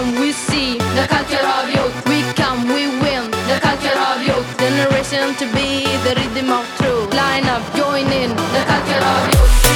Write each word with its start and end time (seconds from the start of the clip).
come, 0.00 0.20
we 0.20 0.32
see 0.32 0.78
the 0.78 1.06
culture 1.08 1.46
of 1.56 1.68
youth. 1.68 1.94
We 2.08 2.22
come, 2.34 2.66
we 2.68 2.86
win 3.02 3.30
the 3.50 3.58
culture 3.60 3.98
of 4.08 4.22
youth. 4.26 4.48
Generation 4.58 5.34
to 5.36 5.46
be 5.54 5.84
the 6.04 6.14
rhythm 6.16 6.50
of 6.50 6.66
truth. 6.78 7.12
Line 7.14 7.46
up, 7.46 7.62
join 7.74 8.06
in 8.06 8.30
the 8.30 8.62
culture 8.66 9.02
of 9.12 9.34
youth. 9.34 9.69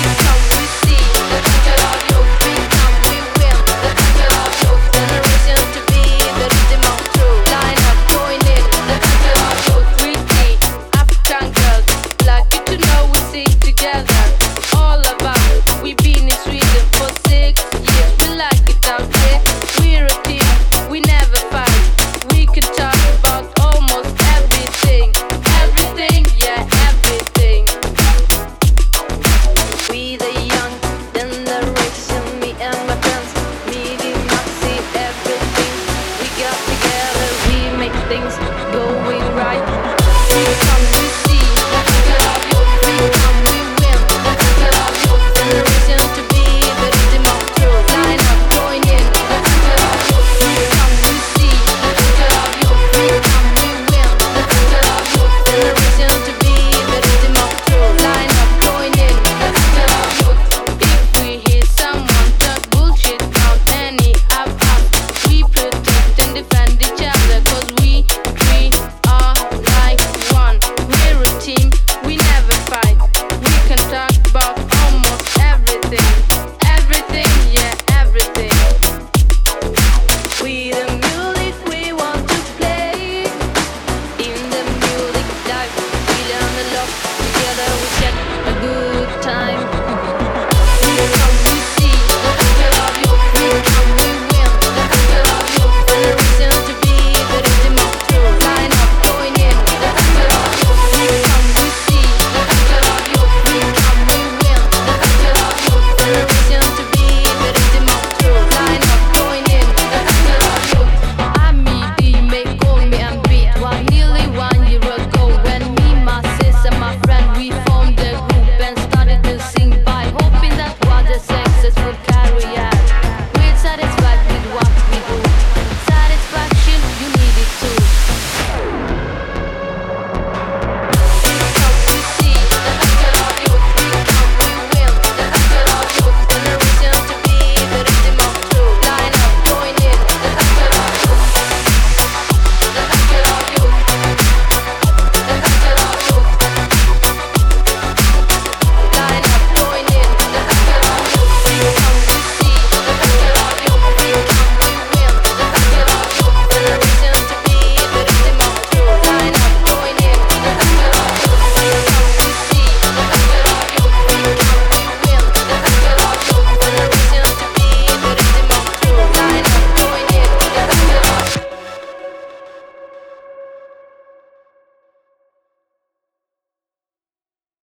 things 38.08 38.43